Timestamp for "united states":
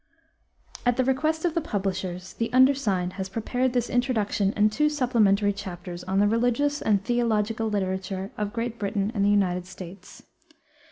9.29-10.23